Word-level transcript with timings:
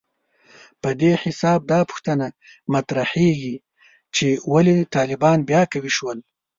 په 0.81 0.89
دې 1.01 1.11
حساب 1.23 1.59
دا 1.71 1.79
پوښتنه 1.89 2.27
مطرحېږي 2.73 3.55
چې 4.15 4.27
ولې 4.53 4.77
طالبان 4.95 5.37
بیا 5.49 5.61
قوي 5.71 5.91
شول 5.97 6.17